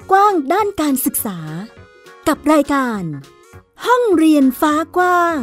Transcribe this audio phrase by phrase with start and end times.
[0.00, 1.38] บกว้างด้านการศึกษา
[2.28, 3.02] กับรายการ
[3.86, 5.38] ห้องเรียนฟ้ากว้าง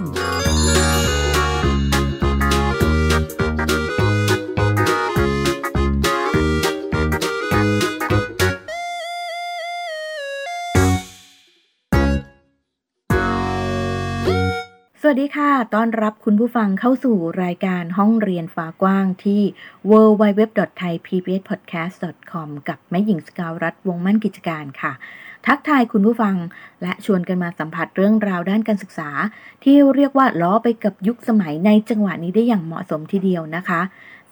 [15.08, 19.42] วัสดีค่ะ ต้อนรับคุณผู้ฟังเข้าสู่รายการห้องเรียนฟ้ากว้างที่
[19.90, 24.94] www.thaipbspodcast.com กับแม่หญิงสกาวรัฐวงมั่นกิจการค่ะ
[25.46, 26.36] ทักทายคุณผู้ฟัง
[26.82, 29.10] และชวนกันมาสัมผัสเรื่องราวด้านการศึกษา
[29.64, 33.82] ที่เรียกว่าล้อไปกับยุคสมัยในจังหวะนี้ได้อย่างเหมาะสมทีเดียวนะคะ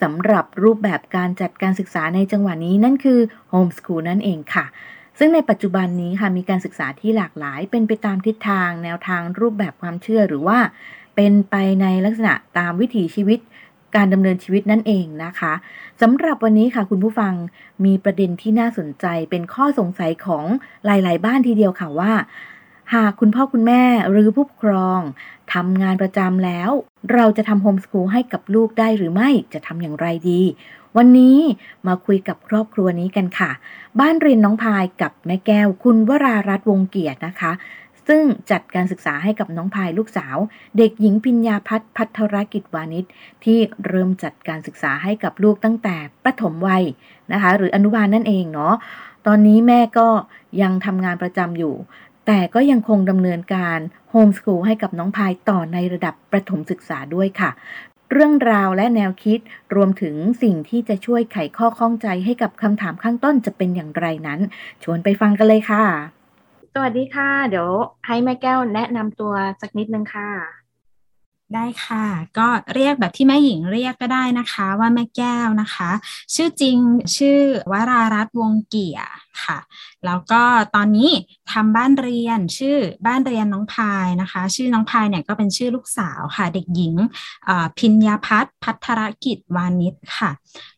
[0.02, 4.66] สำหรับรูปแบบการจัดการศึกษาในจังหวะนี้นั่นคือโฮมส o ูลนั่นเองค่ะ
[5.18, 10.60] ซึ่งในปัจจุบันนี้ค่ะมีการศึกษาที่หลากหลายเป็นไปตามทิศทาง แนวทางรูปแบบความเชื่อหรือว่า
[11.16, 13.40] เป็นไปในลักษณะตามวิถีชีวิต
[13.96, 15.54] การดำเนินชีวิตนั่นเองนะคะ
[16.02, 17.34] สำหรับวันนี้ค่ะคุณผู้ฟัง
[17.86, 20.46] มีประเด็นที่น่าสนใจเป็นข้อสงสัยของ
[20.86, 22.14] หลาย ๆ บ้านทีเดียวค่ะว่า
[22.94, 25.00] หากคุณพ่อคุณแม่หรือผู้ปกครอง
[25.54, 26.70] ทำงานประจำแล้ว
[27.14, 30.42] เราจะทำโฮมส o ูลให้กับลูกได้หรือไม่จะทำอย่างไรดี
[31.00, 31.38] วันนี้
[31.88, 33.52] มาคุยกับครอบครัวนี้กันค่ะ
[34.00, 37.52] บ้านเรียนน้องพายกับแม่แก้วคุณวรารัตน์วงเกียรตินะคะ
[38.08, 40.38] ซึ่งจัดการศึกษาให้กับน้องพายลูกสาว
[40.78, 43.06] เด็กหญิงพิญญาพัฒน์พัทรกิจวานิช
[43.44, 46.84] ที่เริ่มจัดการศึกษาให้กับลูกตั้งแต่ประถมวัย
[47.32, 48.74] นะคะ หรืออนุบาลนั่นเองเนาะ
[49.28, 50.08] ตอนนี้แม่ก็
[50.62, 51.76] ยังทำงานประจำอยู่
[52.26, 53.80] แต่ก็ยังคงดำเนินการ
[54.10, 57.52] โฮมส o ูลให้กับน้องพายต่อในระดับประถมศึกษาด้วยค่ะ
[58.18, 59.40] เรื่องราวและแนวคิด
[59.76, 64.40] รวมถึงสิ่งที่จะช่วยไขข้อข้องใจให้กับคำถามข้างต้นจะเป็นอย่างไรนั้น
[64.84, 65.84] ชวนไปฟังกันเลยค่ะ
[66.74, 67.70] สวัสดีค่ะ เดี๋ยว
[68.08, 70.30] ให้แม่แก้วแนะนำตัวสักนิดนึงค่ะ
[71.54, 72.06] ได้ค่ะ
[72.38, 75.92] ก็เรียกแบบที่แม่หญิงเรียกก็ได้นะคะ ว่าแม่แก้วนะคะ
[76.36, 76.78] ชื่อจริง
[77.18, 77.40] ชื่อ
[77.72, 79.12] วรารัตน์วงเกียรติ
[79.44, 79.58] ค่ะ
[80.06, 80.42] แล้วก็
[80.76, 81.12] ตอนนี้
[81.52, 86.94] ทำบ้านเรียนชื่อบ้านเรียนน้องพายนะคะ ชื่อน้องพายเนี่ยก็เป็นชื่อลูกสาวค่ะ เด็กหญิง
[87.80, 90.32] พิญญาพัฒน์พัทรกิจวานิชค่ะ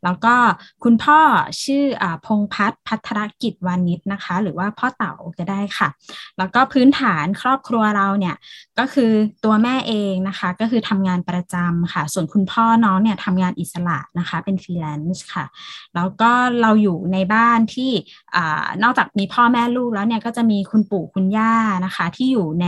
[0.03, 0.35] แล้วก็
[0.83, 1.19] คุณพ่อ
[1.63, 5.89] ชื่ออพงพัฒน์พัทรกิจวานิชนะคะ หรือว่าพ่อเต๋าก็ได้ค่ะ
[6.37, 8.35] แล้วก็พื้นฐานครอบครัวเราเนี่ย
[8.79, 9.11] ก็คือ
[9.43, 15.45] ตัวแม่เองนะคะ ก็คือทำงานประจำค่ะ ส่วนคุณพ่อน้องเนี่ยทำงานอิสระนะคะ เป็นฟรีแลนซ์ค่ะ
[15.95, 16.31] แล้วก็
[16.61, 17.91] เราอยู่ในบ้านที่
[18.83, 21.53] นอกจากมีพ่อแม่ลูกแล้วเนี่ยก็จะมีคุณปู่คุณย่า
[21.85, 22.67] นะคะ ที่อยู่ใน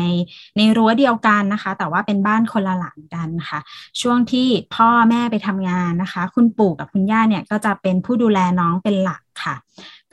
[0.58, 3.60] ในรั้วเดียวกันนะคะ แต่ว่าเป็นบ้านคนละหลังกันค่ะ
[4.02, 9.56] ช่วงที่พ่อแม่ไปทำงานนะคะ คุณปู่กับคุณย่าเนี่ยก็จะเป็นผู้ดูแลน้องเป็นหลักค่ะ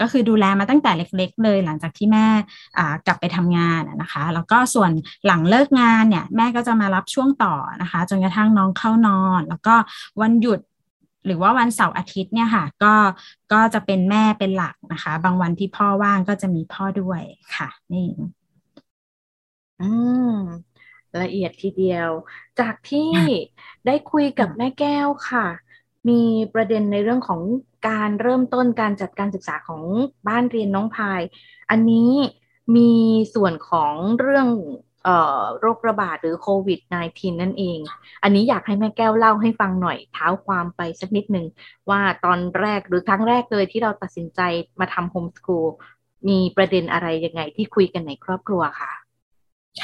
[0.00, 2.26] ก็คือดูแลมาตั้งแต่เล็ก ๆ เลยหลังจากที่แม่
[3.06, 4.90] กลับไปทำงานนะคะ แล้วก็ส่วน
[5.26, 9.74] หลังเลิกงานเนี่ยแม่ก็จะมารับช่วงต่อนะคะ จนกระทั่งน้องเข้านอน แล้วก็
[10.20, 10.60] วันหยุด
[11.26, 12.94] หรือว่าวันเสาร์อาทิตย์เนี่ยค่ะ ก็
[13.52, 17.22] ก็จะเป็นแม่เป็นหลักนะคะ บางวันที่พ่อว่างก็จะมีพ่อด้วย
[17.56, 18.08] ค่ะ นี่
[19.80, 19.90] อื
[20.30, 20.32] ม
[21.22, 22.10] ละเอียดทีเดียว
[22.60, 23.12] จากที่
[23.86, 25.46] ได้คุยกับแม่แก้วค่ะ
[26.08, 26.22] มี
[26.54, 27.40] ประเด็นในเรื่องของ
[27.88, 29.82] การเริ่มต้นการจัดการศึกษาของ
[30.28, 31.20] บ้านเรียนน้องพาย
[31.70, 32.12] อันนี้
[32.76, 32.92] มี
[33.34, 34.48] ส่วนของเรื่อง
[35.60, 36.80] โรคระบาดหรือโควิด
[37.10, 37.78] -19 นั่นเอง
[38.22, 41.46] อันนี้อยากให้แม่แก้วเล่าให้ฟังหน่อยเท้าความไปสักนิดหนึ่ง
[41.90, 44.40] ว่าตอนแรกหรือครั้งแรกเลยที่เราตัดสินใจ
[44.80, 45.66] มาทำโฮมสคูล
[46.28, 48.92] มีประเด็นอะไรยังไงที่คุยกันในครอบครัวค่ะ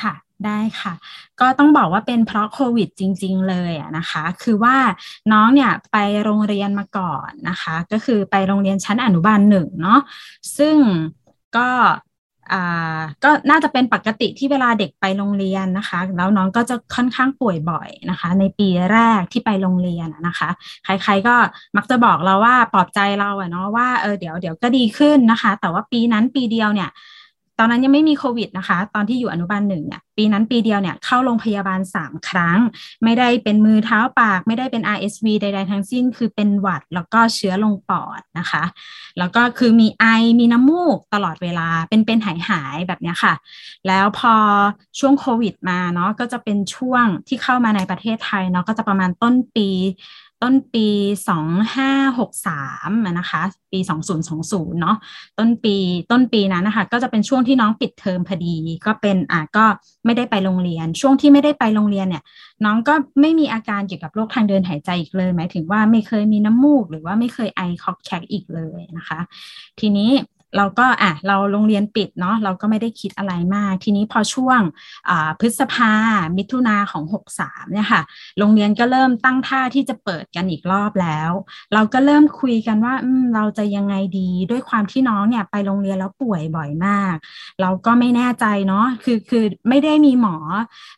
[0.01, 0.15] ค่ะ
[0.47, 0.95] ได้ค่ะ
[1.41, 4.77] ก็ต้องบอกว่าเป็นเพราะโควิดจริง ๆ เลยนะคะ คือว่า
[5.33, 10.01] น้องเนี่ยไปโรงเรียนมาก่อนนะคะ ก็คือไปโรงเรียนชั้นอนุบาลหนึ่งเนาะ
[10.59, 10.77] ซึ่ง
[11.57, 11.69] ก็
[13.25, 20.49] ก็น่าจะเป็นปกติที่เวลาเด็กไปโรงเรียนนะคะ แล้วน้องก็จะค่อนข้างป่วยบ่อยนะคะ ในปีแรกที่ไปโรงเรียนนะคะ
[20.85, 21.35] ใคร ๆก็
[21.77, 26.91] มักจะบอกเราว่าปลอบใจเราอะเนาะว่าเออเดี๋ยวเดี๋ยวก็ดีขึ้นนะคะ แต่ว่าปีนั้นปีเดียวเนี่ย
[27.63, 32.59] อนนั้นยังไม่มีโควิดนะคะ ตอนที่อยู่อนุบาลหนึ่งเนี่ยปีนั้นปีเดียวเนี่ยเข้าโรงพยาบาล 3 ครั้ง
[33.05, 38.65] ไม่ได้เป็นมือเท้าปาก ไม่ได้เป็น RSV ใด ๆ ทั้งสิ้น คือเป็นหวัดแล้วก็เชื้อลงปอดนะคะ
[39.19, 40.05] แล้วก็คือมีไอ
[40.41, 43.35] มีน้ำมูกตลอดเวลาเป็นเป็นหายหายแบบนี้ค่ะ
[43.87, 44.35] แล้วพอ
[44.99, 49.69] ช่วงโควิดมาเนาะก็จะเป็นช่วงที่เข้ามาในประเทศไทยเนาะก็จะประมาณต้นปี
[50.43, 50.87] ต้นปี
[52.23, 53.43] 2563นะคะ
[53.73, 53.79] ปี
[54.29, 54.97] 2020เนาะ
[55.39, 55.77] ต้นปี
[56.11, 58.55] ต้นปีนั้นนะคะก็จะเป็นช่วงที่น้องปิดเทอมพอดี
[58.87, 59.65] ก็เป็นอ่าก็
[60.05, 62.23] ไม่ได้ไปโรงเรียน ช่วงที่ไม่ได้ไปโรงเรียนเนี่ย
[62.65, 69.21] น้องก็ไม่มีอาการเกี่ยวกับโรคทางเดินหายใจอีกเลย หมายถึงว่าไม่เคยมีน้ำมูก หรือว่าไม่เคยไอคอกแคกอีกเลยนะคะ
[69.81, 70.11] ทีนี้
[70.57, 74.61] เราก็อะเราโรงเรียนปิดเนาะเราก็ไม่ได้คิดอะไรมาก ทีนี้พอช่วง
[75.41, 75.93] พฤษภา
[76.37, 78.03] มิถุนาของ 63เนี่ยค่ะ
[78.39, 81.31] โรงเรียนก็เริ่มตั้งท่าที่จะเปิดกันอีกรอบแล้ว
[81.75, 82.95] เราก็เริ่มคุยกันว่า
[83.35, 87.15] เราจะยังไงดีด้วยความที่น้องเนี่ยไปโรงเรียนแล้วป่วยบ่อยมาก
[87.61, 90.37] เราก็ไม่แน่ใจเนาะคือคือไม่ได้มีหมอ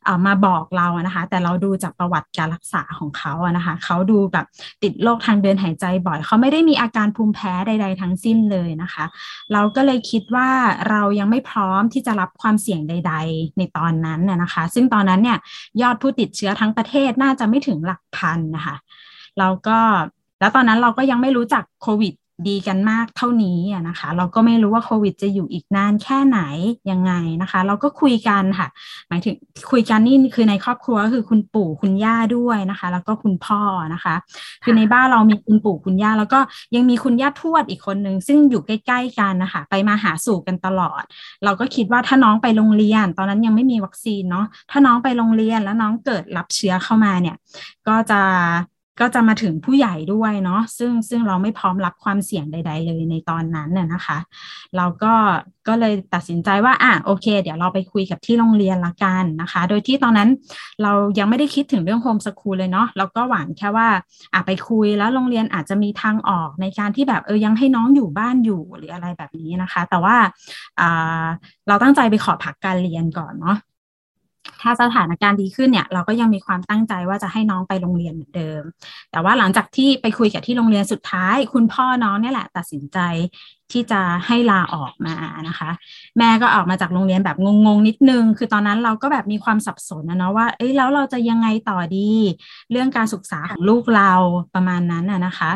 [0.06, 4.46] อมาบอกเรานะคะ แต่เราดูจากประวัติการรักษาของเขาอะนะคะเขาดูแบบ
[4.82, 9.04] ติดโรคทางเดินหายใจบ่อย เขาไม่ได้มีอาการภูมิแพ้ใด ๆ ทั้งสิ้นเลยนะคะ
[9.52, 10.50] เราก็เลยคิดว่า
[10.90, 15.38] เรายังไม่พร้อมที่จะรับความเสี่ยงใด ๆ ในตอนนั้นนะคะ ซึ่งตอนนั้นเนี่ย
[15.82, 18.76] ยอดผู้ติดเชื้อทั้งประเทศน่าจะไม่ถึงหลักพันนะคะ
[19.38, 19.78] เราก็
[20.40, 22.14] แล้วตอนนั้นเราก็ยังไม่รู้จักโควิด
[22.48, 23.58] ดีกันมากเท่านี้
[23.88, 26.40] นะคะ เราก็ไม่รู้ว่าโควิดจะอยู่อีกนานแค่ไหน
[26.90, 28.68] ยังไงนะคะ เราก็คุยกันค่ะ
[29.08, 29.34] หมายถึง
[29.70, 33.60] คุยกันนี่คือในครอบครัวคือคุณปู่คุณย่าด้วยนะคะ แล้วก็คุณพ่อ
[33.94, 34.14] นะคะ
[34.64, 36.40] คือในบ้านเรามีคุณปู่คุณย่า แล้วก็
[36.74, 41.02] ยังมีคุณย่าทวดอีกคนนึงซึ่งอยู่ใกล้ ๆ กันนะคะ ไปมาหาสู่กันตลอด
[41.44, 47.36] เราก็คิดว่าถ้าน้องไปโรงเรียน ตอนนั้นยังไม่มีวัคซีนเนาะถ้าน้องไปโรงเรียนแล้วน้องเกิดรับเชื้อเข้ามาเนี่ย
[47.88, 48.20] ก็จะ
[49.00, 54.18] ก็จะมาถึงผู้ใหญ่ด้วยเนาะซึ่งซึ่งเราไม่พร้อมรับความเสี่ยงใด ๆ เลยในตอนนั้นน่ยนะคะ
[54.76, 55.14] เราก็
[55.68, 60.28] ก็เลยตัดสินใจว่าอะโอเค เดี๋ยวเราไปคุยกับที่โรงเรียนละกันนะคะ โดยที่ตอนนั้น
[60.82, 63.88] เรายังไม่ได้คิดถึงเรื่องโฮมสคูลเลยเนาะเราก็หวังแค่ว่า
[64.32, 70.16] อะไปคุยแล้วโรงเรียนอาจจะมีทางออกในการที่แบบเออยังให้น้องอยู่บ้านอยู่หรืออะไรแบบนี้นะคะ แต่ว่า
[70.80, 71.24] อ่า
[71.68, 73.56] เราตั้งใจไปขอพักการเรียนก่อนเนาะ
[74.62, 78.62] ถ้าสถานการณ์ดีขึ้นเนี่ย เราก็ยังมีความตั้งใจว่าจะให้น้องไปโรงเรียนเหมือนเดิม
[79.12, 82.98] แต่ว่าหลังจากที่ไปคุยกับที่โรงเรียนสุดท้าย คุณพ่อน้องเนี่ยแหละ ตัดสินใจ
[83.72, 85.16] ที่จะให้ลาออกมา
[85.48, 85.70] นะคะ
[86.18, 92.10] แม่ก็ออกมาจากโรงเรียนแบบงงๆนิดนึง คือตอนนั้นเราก็แบบมีความสับสนนะเนาะว่าเอ้ยแล้วเราจะยังไงต่อดี
[92.70, 94.12] เรื่องการศึกษาของลูกเรา
[94.54, 95.52] ประมาณนั้นอะนะคะ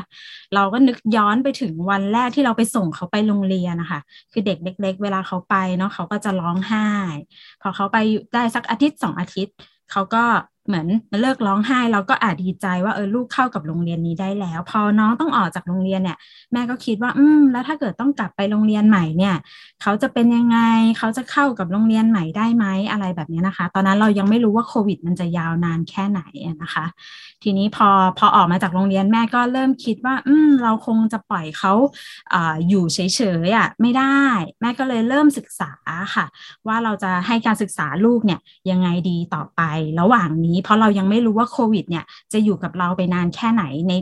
[0.55, 4.01] เราก็นึกย้อนไปถึงวันแรกที่เราไปส่งเขาไปโรงเรียนนะคะ
[4.33, 6.89] คือเด็กเล็ก ๆ เวลาเขาไปเนาะเขาก็จะร้องไห้
[7.63, 7.99] พอเขาไป
[8.35, 9.55] ได้สักอาทิตย์สองอาทิตย์
[9.93, 10.25] เขาก็
[10.69, 16.19] เหมือนมาเลิกร้องไห้เราก็อาจดีใจว่าเออลูกเข้ากับโรงเรียนนี้ได้แล้ว พอน้องต้องออกจากโรงเรียนเนี่ย
[16.53, 19.35] แม่ก็คิดว่า อืมแล้วถ้าเกิดต้องกลับไปโรงเรียนใหม่เนี่ย
[19.83, 20.59] เขาจะเป็นยังไง
[20.99, 26.21] เขาจะเข้ากับโรงเรียนใหม่ได้ไหมอะไรแบบนี้นะคะ ตอนนั้นเรายังไม่รู้ว่าโควิด มันจะยาวนานแค่ไหน
[26.63, 26.85] นะคะ
[27.43, 27.89] ทีนี้พอ
[28.19, 31.73] พอออกมาจากโรงเรียนแม่ก็เริ่มคิดว่า อืมเราคงจะปล่อยเขา
[32.33, 32.99] อ่าอยู่เฉ
[33.47, 34.21] ยๆอะไม่ได้
[34.61, 35.71] แม่ก็เลยเริ่มศึกษา
[36.15, 36.27] ค่ะ
[36.67, 38.41] ว่าเราจะให้การศึกษาลูกเนี่ย
[38.71, 39.61] ยังไงดีต่อไป
[40.01, 43.93] ระหว่างนี้เพราะเรายังไม่รู้ว่าโควิด เนี่ย จะอยู่กับเราไปนานแค่ไหนใน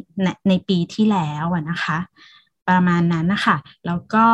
[0.49, 1.99] ในปีที่แล้วนะคะ
[2.69, 3.57] ประมาณนั้นนะคะ
[3.87, 4.27] แล้วก็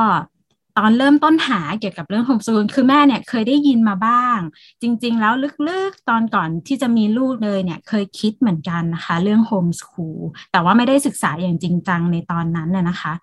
[0.79, 4.39] ตอนเริ่มต้นหาเกี่ยวกับเรื่องโฮมสกูลคือแม่เนี่ยเคยได้ยินมาบ้าง
[4.83, 5.33] จริง ๆ แล้ว
[5.69, 10.21] ลึกๆตอนก่อนที่จะมีลูกเลยเนี่ยเคยคิดเหมือนกันนะคะ เรื่องโฮมสคูล
[10.53, 13.15] แต่ว่าไม่ได้ศึกษาอย่างจริงจังในตอนนั้นน่ยนะคะ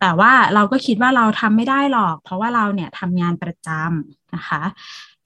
[0.00, 4.62] แต่ว่าเราก็คิดว่าเราทำไม่ได้หรอก เพราะว่าเราเนี่ยทำงานประจำนะคะ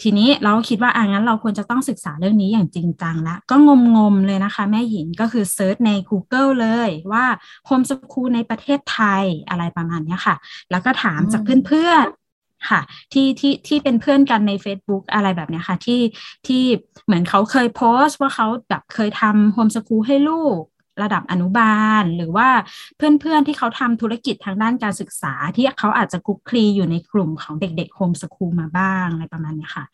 [0.02, 7.25] ทีนี้เราคิดว่าอ่างั้นเราควรจะต้องศึกษาเรื่องนี้อย่างจริงจังแล้วก็งมงมเลยนะคะ แม่หญิงก็คือ search ใน Google เลยว่า
[7.66, 10.37] โฮมสคูลในประเทศไทยอะไรประมาณนี้ค่ะ
[10.70, 12.81] แล้วก็ถามจากเพื่อนๆค่ะ
[13.12, 16.00] ที่ที่ที่เป็นเพื่อนกันใน Facebook อะไรแบบนี้ค่ะ ที่
[16.46, 16.62] ที่
[17.04, 20.60] เหมือนเขาเคยโพสต์ว่าเขาแบบเคยทำโฮมสคูลให้ลูก
[21.03, 22.49] ระดับอนุบาล หรือว่า
[22.97, 29.85] เพื่อนๆที่เขาทำธุรกิจทางด้านการศึกษา ที่เขาอาจจะคลุกคลีอยู่ในกลุ่มของเด็กๆโฮมสคูลมาบ้างอะไรประมาณนี้ค่ะ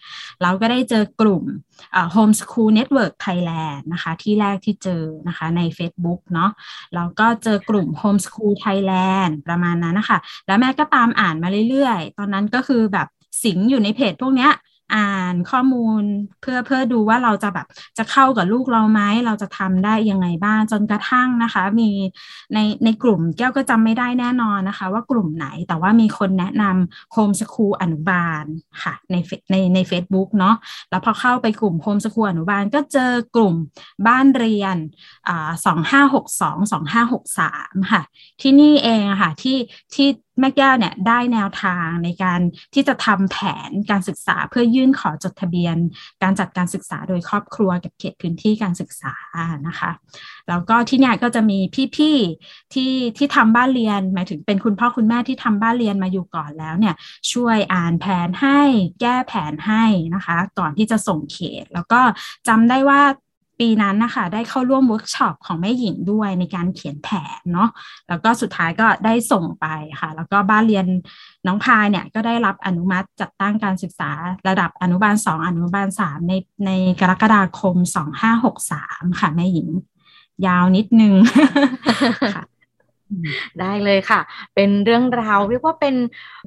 [0.42, 1.42] เราก็ได้เจอกลุ่ม
[2.12, 6.50] Homeschool Network Thailand นะคะ ที่แรกที่เจอนะคะใน Facebook เนาะ
[6.94, 8.92] เราก็เจอกลุ่มโฮมสคูลไทยแล
[9.24, 13.08] นด์ประมาณนั้นนะคะ แล้วแม่ก็ตามอ่านมาเรื่อยๆ ตอนนั้นก็คือแบบ
[13.44, 14.52] สิงอยู่ในเพจพวกเนี้ย
[14.94, 16.02] อ่านข้อมูล
[16.40, 17.66] เพื่อเพื่อดูว่าเราจะแบบ
[17.98, 21.90] จะเข้ากับลูกเราไหมเราจะทำได้ยังไงบ้างจนกระทั่งนะคะ มี
[22.54, 28.44] ในในกลุ่มแก้วก็จำไม่ได้แน่นอนนะคะ ว่ากลุ่มไหนแต่ว่ามีคนแนะนำโฮมสคูลอนุบาล
[28.82, 29.16] ค่ะใน
[29.50, 30.54] ในในเฟซบุ๊กเนาะ
[30.90, 33.54] แล้วพอเข้าไปกลุ่มโฮมสคูลอนุบาลก็เจอกลุ่ม
[34.06, 34.76] บ้านเรียน
[35.28, 38.02] อ่าสองห้าหกสองสองห้าหกสามค่ะ
[38.40, 39.58] ที่นี่เองค่ะที่
[39.94, 40.08] ที่
[40.40, 42.40] แม่แก้วเนี่ยได้แนวทางในการ
[42.74, 43.36] ที่จะทำแผ
[43.68, 45.76] นการศึกษาเพื่อยื่นขอจดทะเบียน
[46.22, 49.14] การจัดการศึกษาโดยครอบครัวกับเขตพื้นที่การศึกษา
[49.66, 49.90] นะคะ
[50.48, 51.58] แล้วก็ที่เนี่ยก็จะมี
[51.96, 56.94] พี่ๆที่ที่ทำบ้านเรียน หมายถึงเป็นคุณพ่อคุณแม่ที่ทำบ้านเรียนมาอยู่ก่อนแล้วเนี่ย
[57.32, 58.60] ช่วยอ่านแผนให้
[59.00, 62.00] แก้แผนให้นะคะ ก่อนที่จะส่งเขต แล้วก็
[62.48, 63.02] จำได้ว่า
[63.60, 67.68] ปีนั้นนะคะได้เข้าร่วมเวิร์กช็อปของแม่หญิงด้วยในการเขียนแผนเนาะ
[68.08, 69.66] แล้วก็สุดท้ายก็ได้ส่งไป
[70.00, 70.86] ค่ะ แล้วก็บ้านเรียน
[71.46, 74.10] น้องพายเนี่ยก็ได้รับอนุมัติจัดตั้งการศึกษา
[74.48, 76.32] ระดับอนุบาลสองอนุบาลสามใน
[76.66, 79.68] ในกรกฎาคมสองห้าหกสามค่ะแม่หญิง
[80.46, 81.14] ยาวนิดนึง
[82.36, 82.44] ค่ะ
[83.60, 84.20] ได้เลยค่ะ
[84.54, 85.96] เป็นเรื่องราวเรียกว่าเป็น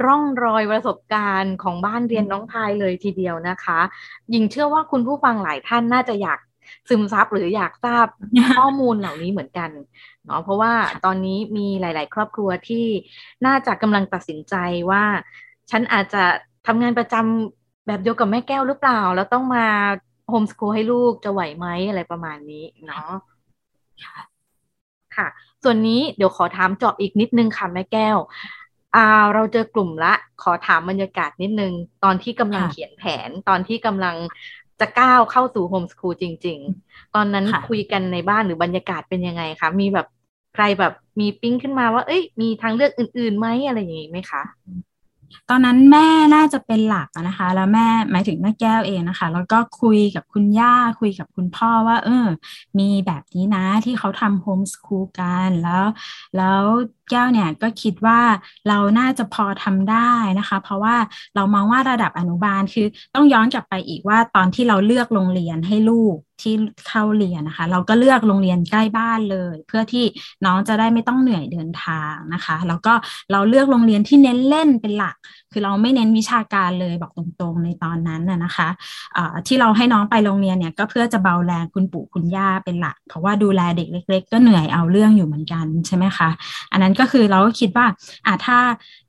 [0.06, 3.80] ร่องรอยประสบการณ์ของบ้านเรียนน้องพายเลยทีเดียวนะคะ
[4.34, 6.39] ยิงเชื่อว่าคุณผู้ฟังหลายท่านน่าจะอยาก
[6.90, 8.08] ซึมซับหรืออยากทราบ
[8.58, 9.70] ข้อมูลเหล่านี้เหมือนกัน
[10.25, 10.74] เนาะเพราะว่า
[11.06, 12.86] ตอนนี้มีหลาย ๆ ครอบครัวที่
[13.46, 14.56] น่าจะกำลังตัดสินใจ
[14.92, 15.04] ว่า
[15.72, 16.24] ฉันอาจจะ
[16.68, 19.66] ทำงานประจำแบบเดียวกับแม่แก้วหรือเปล่า แล้วต้องมา
[20.30, 23.12] โฮมสกูลให้ลูกจะไหวไหมอะไรประมาณนี้เนาะ
[25.16, 25.28] ค่ะ
[25.63, 28.18] ส่วนนี้เดี๋ยวขอถามเจาะอีกนิดนึงค่ะแม่แก้ว
[28.96, 30.13] อ่าเราเจอกลุ่มละ
[30.44, 31.74] ขอถามบรรยากาศนิดนึง
[32.04, 34.16] ตอนที่กำลังเขียนแผน ตอนที่กำลัง
[34.82, 40.08] จะก้าวเข้าสู่โฮมสคูลจริง ๆ ตอนนั้นคุยกันในบ้านหรือบรรยากาศเป็นยังไงคะ มีแบบ
[40.54, 44.42] ใครแบบมีปิ้งขึ้นมาว่า เอ้ย มีทางเลือกอื่นๆไหมอะไรอย่างนี้ไหมคะ
[45.50, 52.28] ตอนนั้นแม่น่าจะเป็นหลักนะคะ แล้วแม่หมายถึงแม่แก้วเองนะคะ แล้วก็คุยกับคุณย่าคุยกับคุณพ่อว่า เออ
[52.80, 55.86] มีแบบนี้นะที่เขาทำโฮมสคูลกันแล้ว
[56.38, 56.64] แล้ว
[57.10, 58.20] แก้วเนี่ยก็คิดว่า
[58.68, 60.96] เราน่าจะพอทำได้นะคะ เพราะว่า
[61.36, 66.54] เรามองว่าระดับอนุบาลคือต้องย้อนกลับไปอีกว่าตอนที่เราเลือกโรงเรียนให้ลูก ที่
[66.88, 70.06] เข้าเรียนนะคะ เราก็เลือกโรงเรียนใกล้บ้านเลย เพื่อที่
[70.46, 72.94] น้องจะได้ไม่ต้องเหนื่อยเดินทางนะคะ แล้วก็
[73.32, 75.16] เราเลือกโรงเรียนที่เน้นเล่นเป็นหลัก
[75.51, 86.29] คือเราไม่เน้นวิชาการเลยบอกตรงๆในตอนนั้นนะคะะที่เราให้น้องไปโรงเรียนเนี่ยก็เพื่อจะเบาแรงคุณปู่คุณย่าเป็นหลัก เพราะว่าดูแลเด็กเล็ก ๆ ก็เหนื่อยเอาเรื่องอยู่เหมือนกันใช่ไหมคะ
[86.72, 87.86] อันนั้นก็คือเราก็คิดว่า
[88.25, 88.60] อ่าถ้า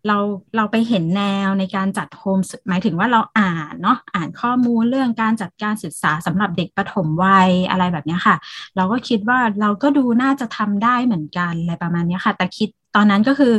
[0.06, 0.18] เรา
[0.56, 8.36] เราไปเห็นแนวในการจัดโฮมหมายถึงว่าเราอ่านเนาะอ่านข้อมูลเรื่องการจัดการศึกษาสำหรับเด็กประถมวัยอะไรแบบนี้ค่ะ
[8.76, 13.54] เราก็คิดว่าเราก็ดูน่าจะทำได้เหมือนกันอะไรประมาณนี้ค่ะ แต่คิด ตอนนั้นก็คือ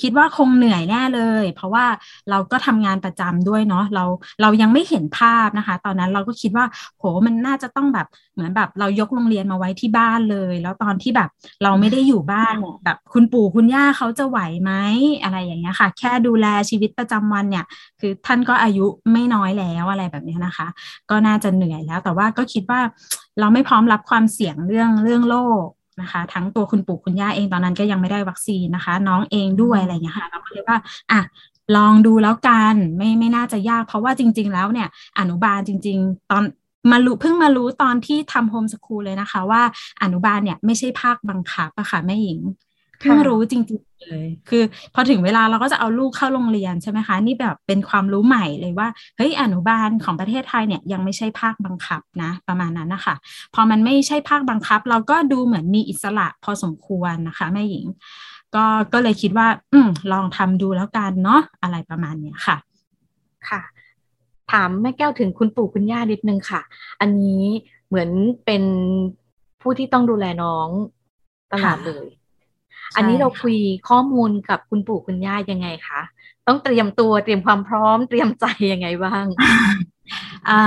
[0.00, 1.84] คิดว่าคงเหนื่อยแน่เลย เพราะว่า
[2.30, 4.04] เราก็ทำงานประจำด้วยเนาะเรา
[4.42, 6.66] เรายังไม่เห็นภาพนะคะ ตอนนั้นเราก็คิดว่า
[6.98, 11.28] โหมันน่าจะต้องแบบเหมือนแบบเรายกโรงเรียนมาไว้ที่บ้านเลย แล้วตอนที่แบบ
[11.62, 14.72] เราไม่ได้อยู่บ้านแบบคุณปู่คุณย่าเขาจะไหวไหม
[15.22, 17.64] อะไรอย่างเงี้ยค่ะ แค่ดูแลชีวิตประจำวันเนี่ย
[18.00, 20.66] คือท่านก็อายุไม่น้อยแล้วอะไรแบบนี้นะคะ
[21.10, 22.80] ก็น่าจะเหนื่อยแล้ว แต่ว่าก็คิดว่า
[23.40, 25.66] เราไม่พร้อมรับความเสี่ยงเรื่องเรื่องโรค
[26.00, 30.78] นะคะ ทั้งตัวคุณปู่คุณย่าเองตอนนั้นก็ยังไม่ได้วัคซีนนะคะ น้องเองด้วยอะไรเงี้ยค่ะเราก็เลยว่า
[31.10, 31.20] อะ
[31.76, 34.88] ลองดูแล้วกันไม่ไม่น่าจะยาก เพราะว่าจริง ๆ แล้วเนี่ย
[35.18, 36.42] อนุบาลจริง ๆ ตอน
[36.90, 39.62] มารู้เพิ่งมารู้ตอนที่ทำโฮมสคูลเลยนะคะ ว่า
[40.02, 42.40] อนุบาลเนี่ยไม่ใช่ภาคบังคับอะค่ะแม่หญิง
[43.00, 44.62] เพิ่งรู้จริงๆ เลย คือ
[44.94, 53.14] พอถึงเวลาเราก็จะเอาลูกเข้าโรงเรียนใช่ไหมคะ นี่แบบเป็นความรู้ใหม่เลยว่า เฮ้ยอนุบาลของประเทศไทยเนี่ยยังไม่ใช่ภาคบังคับนะ ประมาณนั้นนะคะ
[53.54, 57.86] พอมันไม่ใช่ภาคบังคับ เราก็ดูเหมือนมีอิสระพอสมควรนะคะแม่หญิง
[58.54, 62.56] ก็ก็เลยคิดว่า อืมลองทำดูแล้วกันเนาะอะไรประมาณเนี้ยค่ะ
[63.48, 63.62] ค่ะ
[64.52, 66.60] ถามแม่แก้วถึงคุณปู่คุณย่านิดนึงค่ะ
[67.00, 67.44] อันนี้
[67.88, 68.10] เหมือน
[68.44, 68.62] เป็น
[69.60, 70.68] ผู้ที่ต้องดูแลน้อง
[71.52, 72.06] ตลอดเลย
[72.96, 73.56] อันนี้เราคุย
[73.88, 76.00] ข้อมูลกับคุณปู่คุณย่ายังไงคะ
[76.46, 79.24] ต้องเตรียมตัวเตรียมความพร้อมเตรียมใจยังไงบ้าง
[80.50, 80.62] อ่า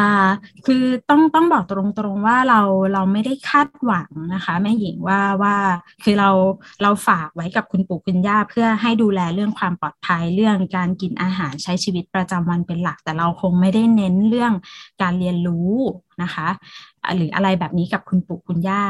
[0.66, 2.62] คือต้องต้องบอกตรงๆว่าเรา
[2.94, 5.56] เราไม่ได้คาดหวังนะคะแม่หญิงว่าว่า
[6.04, 6.30] คือเรา
[6.84, 14.54] เราฝากไว้กับคุณปู่คุณย่าเพื่อให้ดูแลเรื่องความปลอดภัยเรื่องการกินอาหารใช้ชีวิตประจำวันเป็นหลัก แต่เราคงไม่ได้เน้นเรื่อง
[15.02, 15.72] การเรียนรู้
[16.22, 16.48] นะคะ
[17.16, 18.84] หรืออะไรแบบนี้กับคุณปู่คุณย่า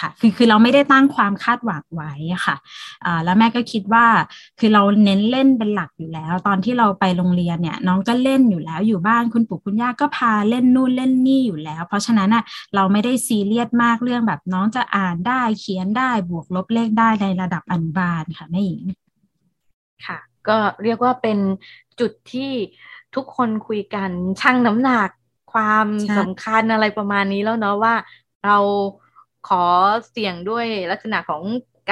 [0.00, 2.12] ค่ะคือคือเราไม่ได้ตั้งความคาดหวังไว้
[2.46, 2.56] ค่ะ
[3.04, 4.06] อ่าแล้วแม่ก็คิดว่า
[4.58, 18.82] คือเราเน้นเล่นเป็นหลักอยู่แล้ว ตอนที่เราไปโรงเรียนเนี่ยน้องก็เล่นอยู่แล้วอยู่บ้านคุณปู่คุณย่าก็พาเล่นนู่นเล่นนี่อยู่แล้ว เพราะฉะนั้นอะเราไม่ได้ซีเรียสมากเรื่องแบบน้องจะอ่านได้เขียนได้บวกลบเลขได้ในระดับอนุบาลค่ะแม่หญิง
[20.06, 21.38] ค่ะ ก็เรียกว่าเป็น
[22.00, 22.52] จุดที่
[23.14, 24.10] ทุกคนคุยกัน
[24.40, 25.10] ชั่งน้ำหนัก
[25.52, 25.86] ความ
[26.18, 27.94] สำคัญอะไรประมาณนี้แล้วเนาะว่า
[28.44, 28.58] เรา
[29.48, 29.64] ขอ
[30.10, 31.42] เสี่ยงด้วยลักษณะของ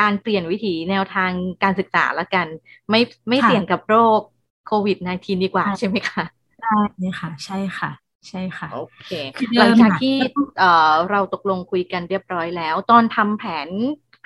[0.00, 1.30] การเปลี่ยนวิถีแนวทาง
[1.62, 2.46] การศึกษาละกัน
[2.90, 4.20] ไม่ไม่เสี่ยงกับโรค
[4.66, 6.24] โควิด -19 ดีกว่าใช่ไหมคะ
[6.62, 7.90] ใช่ค่ะ ใช่ค่ะ
[8.28, 9.10] ใช่ค่ะโอเค
[9.58, 10.16] หลังจากที่
[10.58, 13.68] เเราตกลงคุยกันเรียบร้อยแล้ว ตอนทำแผน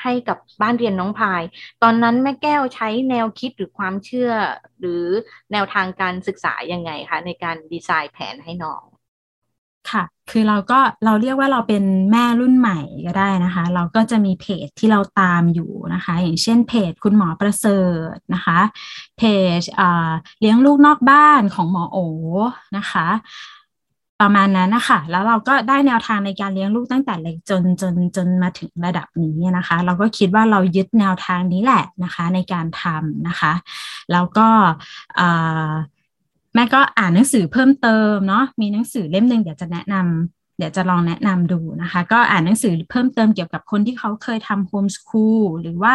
[0.02, 1.42] ให้กับบ้านเรียนน้องพาย
[1.82, 4.32] ตอนนั้นแม่แก้วใช้แนวคิดหรือความเชื่อ
[4.80, 5.04] หรือ
[5.52, 8.82] แนวทางการศึกษายังไงคะในการดีไซน์แผนให้น้อง
[9.92, 17.80] ค่ะ คือเราก็เราเรียกว่าเราเป็นแม่รุ่นใหม่ก็ได้นะคะ เราก็จะมีเพจที่เราตามอยู่นะคะ อย่างเช่นเพจคุณหมอประเสริ
[18.14, 18.58] ฐนะคะ
[19.18, 19.22] เพ
[19.60, 19.62] จ
[20.40, 21.98] เลี้ยงลูกนอกบ้านของหมอโอ
[22.76, 23.08] นะคะ
[24.20, 33.52] ประมาณนั้นนะคะแล้วเราก็ได้แนวทางในการเลี้ยงลูกตั้งแต่เล็กจนจนจนมาถึงระดับนี้นะคะ เราก็คิดว่าเรายึดแนวทางนี้แหละนะคะในการทำนะคะ
[34.12, 34.48] แล้วก็
[36.56, 45.94] แม่ก็อ่านหนังสือเพิ่มเติมเนาะมีหนังสือเล่มหนึ่งเดี๋ยวจะแนะนำเดี๋ยวจะลองแนะนำดูนะคะ ก็อ่านหนังสือเพิ่มเติมเกี่ยวกับคนที่เขาเคยทำโฮมสคูลหรือว่า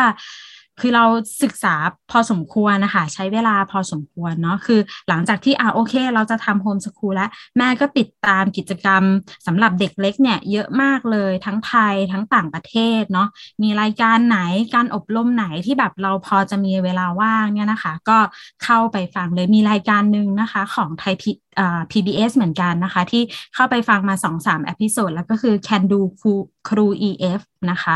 [0.80, 1.06] คือเรา
[1.44, 1.76] ศึกษา
[2.12, 9.04] พอสมควรนะคะใช้เวลาพอสมควรเนาะคือหลังจากที่อ่าโอเค เราจะทำโฮมสคูลแล้ว แม่ก็ติดตามกิจกรรม
[9.48, 13.28] สำหรับเด็กเล็กเนี่ยเยอะมากเลยทั้งไทยทั้งต่างประเทศเนาะ
[13.64, 14.40] มีรายการไหน
[14.76, 18.18] การอบรมไหนที่แบบเราพอจะมีเวลาว่างเนี่ยนะคะ ก็
[18.64, 21.32] เข้าไปฟังเลยมีรายการหนึ่งนะคะ ของไทยพี
[21.92, 23.24] PBS เหมือนกันนะคะ ที่
[23.56, 26.34] เข้าไปฟังมา 2-3 episode แล้วก็คือ Can Do ครู
[26.70, 27.42] ครู EF
[27.72, 27.96] นะคะ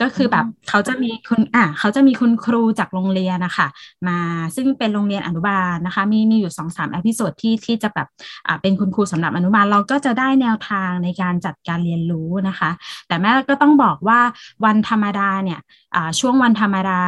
[0.00, 3.66] ก็คือแบบเขาจะมีคุณอะเขาจะมีคุณครูจากโรงเรียนนะคะ
[4.08, 4.18] มา
[4.56, 8.08] ซึ่งเป็นโรงเรียนอนุบาลนะคะ มีมีอยู่สองสาม episode ที่ที่จะแบบ
[8.46, 12.70] อ่าเป็นคุณครูสำหรับอนุบาลเราก็จะได้แนวทางในการจัดการเรียนรู้นะคะ
[13.08, 14.20] แต่แม่ก็ต้องบอกว่า
[14.64, 15.60] วันธรรมดาเนี่ย
[15.94, 17.00] อ่าช่วงวันธรรมดา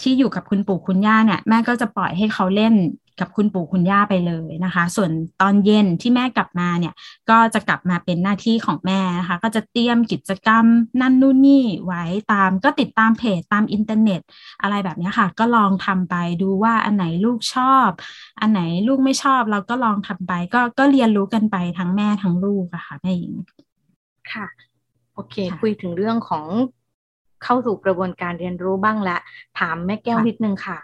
[0.00, 2.74] ที่อยู่กับคุณปู่คุณย่าเนี่ยแม่ก็จะปล่อยให้เขาเล่น
[3.20, 6.94] กับคุณปู่คุณย่าไปเลยนะคะ ส่วนตอนเย็นที่แม่กลับมาเนี่ย
[7.30, 10.64] ก็จะกลับมาเป็นหน้าที่ของแม่นะคะ ก็จะเตรียมกิจกรรม
[11.00, 14.20] นั่นนู่นนี่ไว้ตามก็ติดตามเพจตามอินเทอร์เน็ต
[14.62, 17.88] อะไรแบบนี้ค่ะ ก็ลองทำไปดูว่าอันไหนลูกชอบ
[18.40, 23.34] อันไหนลูกไม่ชอบเราก็ลองทำไป ก็ก็เรียนรู้กันไปทั้งแม่ทั้งลูกอะค่ะแม่หญิง
[24.32, 24.46] ค่ะ
[25.14, 26.46] โอเค คุยถึงเรื่องของ
[27.44, 29.18] เข้าสู่กระบวนการเรียนรู้บ้างละ
[29.58, 30.78] ถามแม่แก้วนิดนึงค่ะ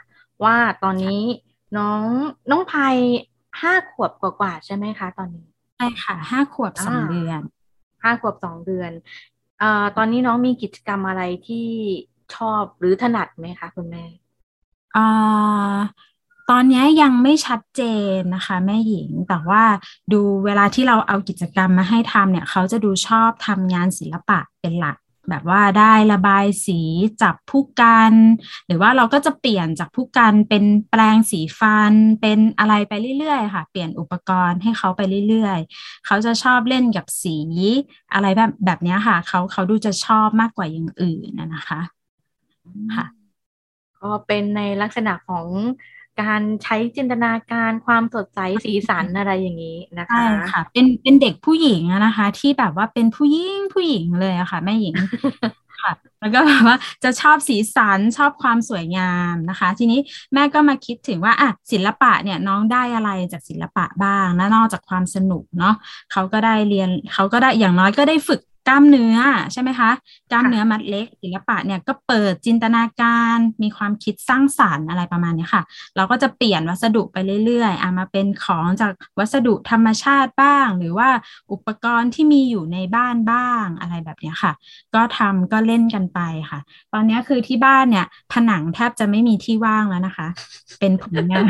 [0.45, 1.21] ว่าตอนนี้
[1.79, 2.05] น้อง
[2.51, 2.97] น้องภัย
[3.61, 7.41] ห้าขวบกว่าๆใช่ไหมคะตอนนี้ใช่ค่ะห้าขวบสองเดือน
[8.03, 8.91] ห้าขวบสองเดือน
[9.59, 11.69] เอ่อตอนนี้น้องมีกิจกรรมอะไรที่
[12.35, 14.05] ชอบหรือถนัดไหมคะคุณแม่
[14.97, 15.75] อ่า
[16.51, 17.83] ตอนนี้ยังไม่ชัดเจ
[18.17, 19.63] นนะคะ แม่หญิงแต่ว่า
[20.13, 24.97] ดูเวลาที่เราเอากิจกรรมมาให้ทำเนี่ย เขาจะดูชอบทำงานศิลปะเป็นหลัก
[25.31, 26.81] แบบว่าได้ระบายสี
[27.23, 28.13] จับผู้กัน
[28.67, 37.39] หรือว่าเราก็จะเปลี่ยนจากผู้กันเป็นแปลงสีฟันเป็นอะไรไปเรื่อยๆ ค่ะ เปลี่ยนอุปกรณ์ให้เขาไปเรื่อยๆ เขาจะชอบเล่นกับสี
[38.13, 41.81] อะไรแบบแบบนี้ค่ะ เขาเขาดูจะชอบมากกว่าอย่างอื่นนะคะ
[42.97, 43.07] ค่ะ
[44.03, 45.47] ก็เป็นในลักษณะของ
[46.21, 54.95] การใช้จินตนาการความสดใสสีสันอะไรอย่างนี้นะคะใช่ค่ะ เป็นเป็นเด็กผู้หญิงนะคะ ที่แบบว่าเป็นผู้หญิงผู้หญิงเลยอะค่ะ แม่หญิง
[55.81, 60.01] ค่ะแล้วก็แบบว่าจะชอบสีสันชอบความสวยงามนะคะ ทีนี้
[60.35, 65.75] แม่ก็มาคิดถึงว่าอะศิลปะเนี่ยน้องได้อะไรจากศิลปะบ้างนะนอกจากความสนุกเนาะ
[66.13, 69.17] เขาก็ได้เรียนเขาก็ได้อย่างน้อยก็ได้ฝึก กล้ามเนื้อ
[69.53, 69.91] ใช่ไหมคะ
[70.33, 75.63] กล้ามเนื้อมัดเล็กศิลปะเนี่ยก็เปิดจินตนาการมีความคิดสร้างสารรค์อะไรประมาณนี้ค่ะ
[75.97, 81.09] เราก็จะเปลี่ยนวัสดุไปเรื่อยๆอามาเป็นของจากวัสดุธรรมชาติบ้าง หรือว่า
[81.53, 84.53] อุปกรณ์ที่มีอยู่ในบ้านบ้างอะไรแบบนี้ค่ะ
[84.95, 86.21] ก็ทำก็เล่นกันไป
[86.51, 86.61] ค่ะ
[86.93, 90.29] ตอนนี้คือที่บ้านเนี่ยผนังแทบจะไม่มีที่ว่างแล้วนะคะ
[90.81, 91.47] เป็นผลงาน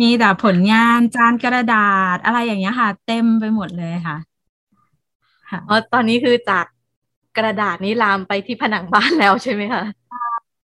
[0.00, 4.16] มีแต่ผลงานจานกระดาษอะไรอย่างเงี้ยค่ะ เต็มไปหมดเลยค่ะ
[5.68, 6.66] อ๋อตอนนี้คือจาก
[7.38, 9.84] กระดาษนี้ลามไปที่ผนังบ้านแล้วใช่ไหมคะ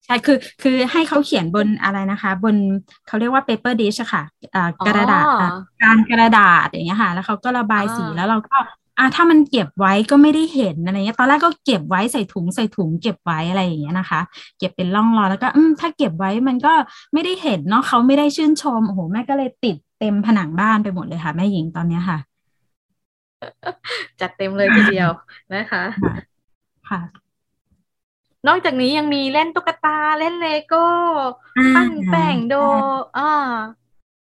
[0.07, 2.57] ใช่คือคือให้เขาเขียนบนอะไรนะคะ บน
[3.07, 4.23] เขาเรียกว่า paper dish อะค่ะ
[4.87, 5.25] กระดาษ
[5.83, 8.57] การกระดาษอย่างเงี้ยค่ะ แล้วเขาก็ระบายสีแล้วเราก็
[8.99, 14.21] อ่าถ้ามันเก็บไว้ก็ไม่ได้เห็นอะไรเงี้ยตอนแรกก็เก็บไว้ใส่ถุงใส่ถุงเก็บไว้อะไรอย่างเงี้ยนะคะ
[14.59, 16.73] เก็บเป็นร่องรอยแล้วก็อืมถ้าเก็บไว้มันก็
[17.13, 22.19] ไม่ได้เห็นเนาะเขาไม่ได้ชื่นชมโอ้โหแม่ก็เลยติดเต็มผนังบ้านไปหมดเลยค่ะแม่หญิงตอนเนี้ยค่ะ
[24.21, 25.11] จัดเต็มเลยทีเดียว
[25.55, 25.85] นะคะ
[26.89, 27.01] ค่ะ
[28.49, 30.87] นอกจากนี้ยังมีเล่นตุ๊กตาเล่นเลโก้
[31.75, 32.55] ปั้นแป้งโด
[33.19, 33.33] อ่า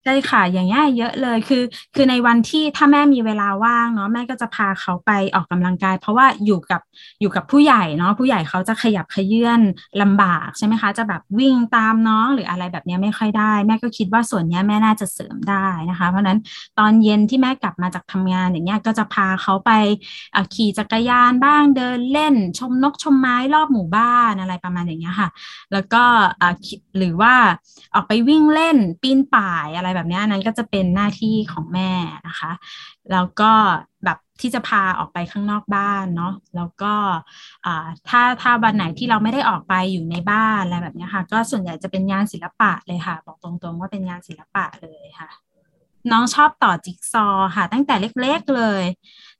[0.05, 1.63] ใช่ค่ะ อย่างเงี้ยเยอะเลย คือ
[1.95, 6.81] คือในวันที่ถ้าแม่มีเวลาว่างเนาะแม่ก็จะพาเขาไปออกกำลังกาย เพราะว่าอยู่กับ
[7.21, 9.61] อยู่กับผู้ใหญ่เนาะผู้ใหญ่เขาจะขยับขยื่น
[10.03, 16.39] ลำบากใช่ไหมคะ จะแบบวิ่งตามน้องหรืออะไรแบบนี้ไม่ค่อยได้ แม่ก็คิดว่าส่วนนี้แม่น่าจะเสริมได้นะคะ เพราะนั้น
[16.79, 19.71] ตอนเย็นที่แม่กลับมาจากทำงานอย่างเงี้ยก็จะพาเขาไป
[20.55, 25.29] ขี่จักรยานบ้างเดินเล่น ชมนกชมไม้รอบหมู่บ้านอะไรประมาณอย่างเงี้ยค่ะ
[25.73, 26.05] แล้วก็
[26.99, 27.35] หรือว่า
[27.95, 31.91] ออกไปวิ่งเล่นปีนป่ายอะไรแบบนี้นั้นก็จะเป็นหน้าที่ของแม่
[32.29, 32.53] นะคะ
[33.13, 33.53] แล้วก็
[34.05, 36.95] แบบที่จะพาออกไปข้างนอกบ้านเนาะแล้วก็
[38.09, 45.31] ถ้าถ้าวันไหนที่เราไม่ได้ออกไปอยู่ในบ้านอะไรแบบนี้ค่ะ ก็ส่วนใหญ่จะเป็นงานศิลปะเลยค่ะ บอกตรงๆว่าเป็นงานศิลปะเลยค่ะ
[46.11, 47.27] น้องชอบต่อจิ๊กซอ
[47.57, 48.83] ค่ะ ตั้งแต่เล็กๆเลย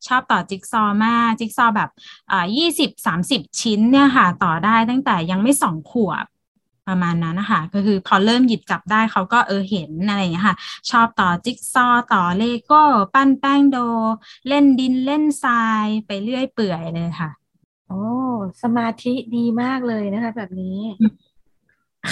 [0.07, 1.91] ชอบต่อจิ๊กซอมากจิ๊กซอแบบ
[2.57, 6.25] ยี่สิบสามสิบชิ้นเนี่ยค่ะ ต่อได้ตั้งแต่ยังไม่สองขวบ
[6.91, 10.57] ประมาณนั้นนะคะก็คือพอเริ่มหยิบจับได้เขาก็เออเห็นอะไรอย่างเงี้ยค่ะ
[10.91, 12.83] ชอบต่อจิ๊กซอต่อเลโก้
[13.15, 13.79] ปั้นแป้งโด
[14.49, 17.31] เล่นดินเล่นทรายไปเรื่อยเปื่อยเลยค่ะ
[17.89, 18.03] โอ้
[18.63, 20.79] สมาธิดีมากเลยนะคะ แบบนี้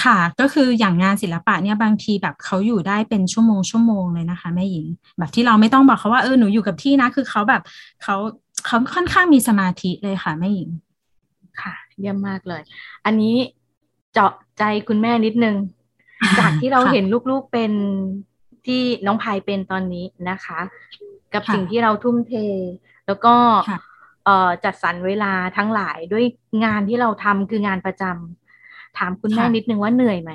[0.02, 4.86] ค่ะ ก็คืออย่างงานศิลปะเนี่ยบางทีแบบเขาอยู่ได้เป็นชั่วโมงชั่วโมงเลยนะคะแม่หญิง
[5.18, 7.62] แบบที่เราไม่ต้องบอกเขาว่าเออหนูอยู่กับที่นะ คือเขาแบบ
[8.02, 8.16] เขา
[8.66, 10.70] เขาค่อนข้างมีสมาธิเลยค่ะแม่หญิง
[11.62, 12.62] ค่ะ เยี่ยมมากเลย
[13.04, 13.34] อันนี้
[14.12, 15.57] เจาะ ใจคุณแม่นิดนึง
[16.38, 17.73] จากที่เราเห็นลูกๆเป็น
[18.66, 20.61] ที่น้องพายเป็นตอนนี้นะคะ
[21.35, 22.33] กับสิ่งที่เราทุ่มเท
[23.07, 23.35] แล้วก็
[24.64, 26.25] จัดสรรเวลาทั้งหลายด้วย
[26.64, 30.33] งานที่เราทำคืองานประจำถามคุณแม่นิดนึงว่าเหนื่อยไหม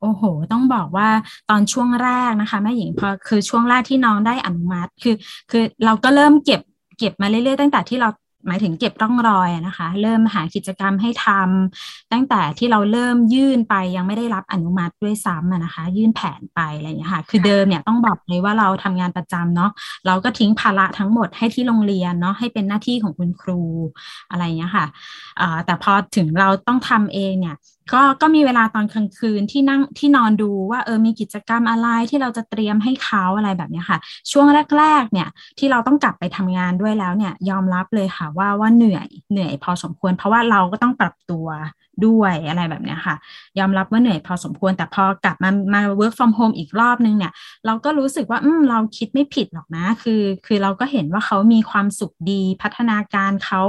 [0.00, 1.08] โอ้โห ต้องบอกว่า
[1.50, 5.14] ตอนช่วงแรกนะคะแม่หญิงพอคือช่วงแรกที่น้องได้อนุมัติ คือ
[5.50, 6.60] คือเราก็เริ่มเก็บ
[6.98, 8.08] เก็บมาเรื่อยๆตั้งแต่ที่เรา
[8.46, 19.70] หมายถึงเก็บร่องรอยนะคะ เริ่มหากิจกรรมให้ทำตั้งแต่ที่เราเริ่มยื่นไปยังไม่ได้รับอนุมัติด้วยซ้ำนะคะ ยื่นแผนไปอะไรอย่างนี้ค่ะ คือเดิมเนี่ยต้องบอกเลยว่าเราทำงานประจำเนาะ
[20.06, 23.62] เราก็ทิ้งภาระทั้งหมดให้ที่โรงเรียนเนาะให้เป็นหน้าที่ของคุณครู
[24.30, 24.86] อะไรอย่างนี้ค่ะ
[25.66, 27.56] แต่พอถึงเราต้องทำเองเนี่ย
[27.92, 33.98] ก็ก็มีเวลาตอนกลางคืนที่นั่งที่นอนดูว่าเออมีกิจกรรมอะไรที่เราจะเตรียมให้เขาอะไรแบบนี้ค่ะ
[34.30, 34.46] ช่วง
[34.78, 41.46] แรก ๆ เนี่ยที่เราต้องกลับไปทำงานด้วยแล้วเนี่ยยอมรับเลยค่ะว่าว่าเหนื่อยเหนื่อยพอสมควร เพราะว่าเราก็ต้องปรับตัว
[42.06, 43.16] ด้วยอะไรแบบนี้ค่ะ
[43.58, 47.32] ยอมรับว่าเหนื่อยพอสมควรแต่พอกลับมามา work from home อีกรอบนึงเนี่ย
[47.66, 53.62] เราก็รู้สึกว่าอืมเราคิดไม่ผิดหรอกนะ คือ คือเราก็เห็นว่าเขามีความสุขดีพัฒนาการเขา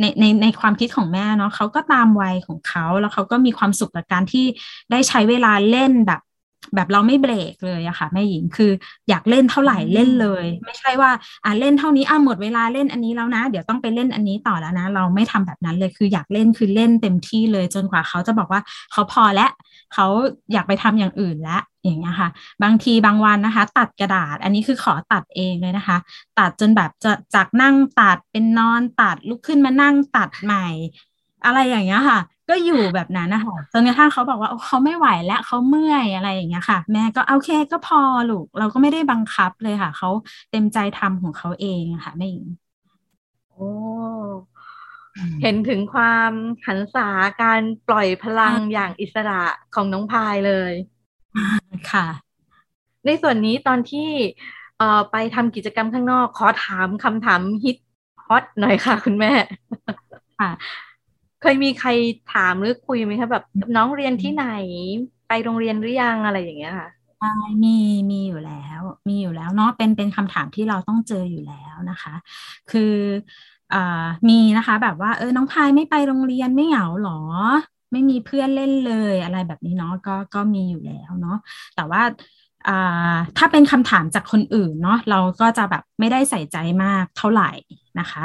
[0.00, 4.46] ในในในความคิดของแม่เนาะเขาก็ตามวัยของเขาแล้วเขาก็มีความสุขกับการที่
[4.90, 6.20] ได้ใช้เวลาเล่นแบบ
[6.74, 8.70] แบบเราไม่เบรกเลยอะค่ะแม่หญิงคือ
[9.08, 11.10] อยากเล่นเท่าไหร่เล่นเลย ไม่ใช่ว่า
[11.44, 18.60] อ่าเล่นเท่านี้อ่าหมดเวลาเล่นอันนี้แล้วนะ เดี๋ยวต้องไปเล่นอันนี้ต่อแล้วนะ เราไม่ทำแบบนั้นเลยคืออยากเล่นคือเล่นเต็มที่เลยจนกว่าเขาจะบอกว่า
[18.92, 19.50] เขาพอแล้ว
[19.94, 20.06] เขา
[20.52, 22.28] อยากไปทำอย่างอื่นแล้วอย่างเงี้ยค่ะ
[22.62, 25.96] บางทีบางวันนะคะ ตัดกระดาษ อันนี้คือขอตัดเองเลยนะคะ
[26.38, 30.66] ตัดจนแบบจะจากนั่งตัดเป็นนอนตัดลุกขึ้นมานั่งตัดใหม่
[31.44, 32.18] อะไรอย่างเงี้ยค่ะ
[32.50, 40.10] ก็อยู่แบบนั้นนะคะจนกระทั่งเขาบอกว่าเขาไม่ไหวแล้วเขาเมื่อยอะไรอย่างเงี้ยค่ะ แม่ก็โอเคก็พอลูก เราก็ไม่ได้บังคับเลยค่ะ เขา
[40.50, 42.46] เต็มใจทำของเขาเองค่ะแม่หญิง
[43.50, 43.68] โอ้
[45.42, 46.32] เห็นถึงความ
[46.66, 47.08] หันษา
[47.42, 49.42] การปล่อยพลังอย่างอิสระ
[49.74, 50.72] ของน้องพายเลย
[51.92, 52.06] ค่ะ
[53.06, 54.08] ในส่วนนี้ตอนที่
[54.78, 57.76] เอ่อไปทำกิจกรรมข้างนอก ขอถามคำถามฮิต
[58.26, 59.32] ฮอตหน่อยค่ะ คุณแม่
[60.40, 60.50] ค่ะ
[61.40, 61.90] เคยมีใคร
[62.32, 63.44] ถามหรือคุยไหมคะแบบ
[63.76, 64.46] น้องเรียนที่ไหน
[65.28, 67.28] ไปโรงเรียนหรือยังอะไรอย่างเงี้ยค่ะใช่
[67.64, 67.76] มี
[68.10, 72.14] มีอยู่แล้ว มีอยู่แล้วเนาะเป็นเป็นคำถามที่เราต้องเจออยู่แล้วนะคะ
[72.70, 72.94] คือ
[73.74, 77.20] อ่ามีนะคะแบบว่าเออน้องพายไม่ไปโรงเรียนไม่เหงาหรอ
[77.92, 81.38] ไม่มีเพื่อนเล่นเลยอะไรแบบนี้เนาะก็ก็มีอยู่แล้วเนาะ
[81.76, 82.02] แต่ว่า
[83.36, 87.50] ถ้าเป็นคำถามจากคนอื่นเนาะเราก็จะแบบไม่ได้ใส่ใจมากเท่าไหร่
[88.00, 88.24] นะคะ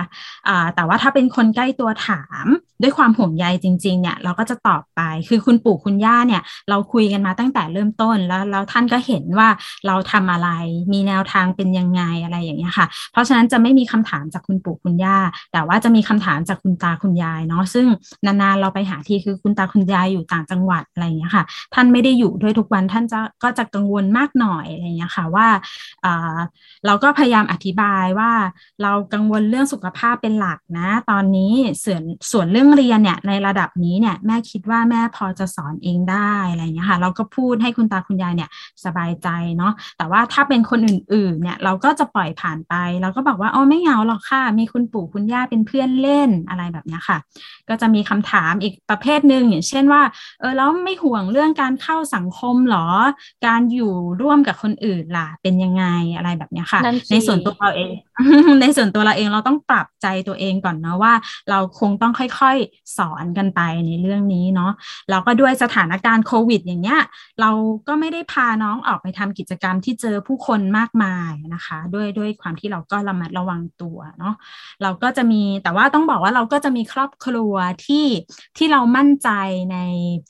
[0.75, 2.45] แต่ว่าถ้าเป็นคนใกล้ตัวถาม
[2.81, 9.49] ด้วยความห่วงใยจริง ๆ เนี่ยเราก็จะตอบไป คือคุณปู่คุณย่าเนี่ย เราคุยกันมาตั้งแต่เริ่มต้นแล้วแล้วท่านก็เห็นว่า
[9.87, 10.49] เราทำอะไร
[10.93, 15.17] มีแนวทางเป็นยังไงอะไรอย่างเงี้ยค่ะ เพราะฉะนั้นจะไม่มีคำถามจากคุณปู่คุณย่า
[15.53, 17.85] แต่ว่าจะมีคำถามจากคุณตาคุณยายเนาะซึ่ง
[18.25, 25.47] นานๆเราไปหาทีคือคุณตาคุณยายอยู่ต่างจังหวัดอะไรอย่างเงี้ยค่ะ ท่านไม่ได้อยู่ด้วยทุกวันท่านจะก็จะกังวลมากหน่อยอะไรอย่างเงี้ยค่ะว่า
[26.85, 28.31] เราก็พยายามอธิบายว่า
[28.81, 32.01] เรากังวลเรื่องสุขภาพเป็นหลักนะ ตอนนี้ส่วน
[32.31, 38.49] ส่วนเรื่องเรียนเนี่ยในระดับนี้เนี่ยแม่คิดว่าแม่พอจะสอนเองได้อะไรเงี้ยค่ะเราก็พูดให้คุณตาคุณยายเนี่ย
[38.85, 47.17] สบายใจเนาะแต่ว่าถ้าเป็นคนอื่นๆเนี่ยเราก็จะปล่อยผ่านไปเราก็บอกว่าอ๋อไม่เหงาหรอกค่ะ มีคุณปู่คุณย่าเป็นเพื่อนเล่นอะไรแบบนี้ค่ะ
[47.69, 50.01] ก็จะมีคำถามอีกประเภทหนึ่งอย่างเช่นว่า
[50.39, 52.87] เออแล้วไม่ห่วงเรื่องการเข้าสังคมหรอ
[53.47, 55.85] การอยู่ร่วมกับคนอื่นล่ะเป็นยังไง
[56.17, 57.91] อะไรแบบนี้ค่ะ ในส่วนตัวเราเอง
[58.61, 61.13] ในส่วนตัวเราเองเราต้องปรับใจตัวเองก่อนเนาะว่า
[61.49, 64.71] เราคงต้องค่อยๆสอนกันไปในเรื่องนี้เนาะ
[65.09, 67.01] เราก็ด้วยสถานการณ์โควิด อย่างเงี้ย
[67.41, 67.51] เรา
[67.87, 74.35] ก็ไม่ได้พาน้องออกไปทำกิจกรรมที่เจอผู้คนมากมายนะคะ ด้วยด้วยความที่เราก็ระมัดระวังตัวเนาะ
[74.81, 77.53] เราก็จะมีแต่ว่าต้องบอกว่าเราก็จะมีครอบครัว
[77.85, 78.05] ที่
[78.57, 79.29] ที่เรามั่นใจ
[79.71, 79.77] ใน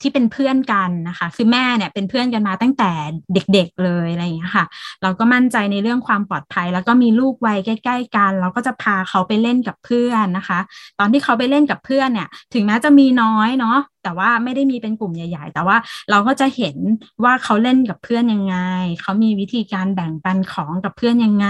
[0.02, 2.90] ที่เป็นเพื่อนกันนะคะ คือแม่เนี่ยเป็นเพื่อนกันมาตั้งแต่
[3.34, 4.64] เด็กๆเลยอะไรอย่างเงี้ยค่ะ
[5.02, 10.58] เราก็มั่นใจในเรื่องความปลอดภัย แล้วก็มีลูกวัยใกล้ ๆ กัน เราก็จะพาเขาไปเล่นกับเพื่อนนะคะ
[10.98, 15.76] ตอนที่เขาไปเล่นกับเพื่อนเนี่ย ถึงแม้จะมีน้อยเนาะแต่ว่าไม่ได้มีเป็นกลุ่มใหญ่ ๆ แต่ว่า
[16.10, 16.76] เราก็จะเห็น
[17.24, 18.56] ว่าเขาเล่นกับเพื่อนยังไง
[19.02, 21.48] เขามีวิธีการแบ่งปันของกับเพื่อนยังไง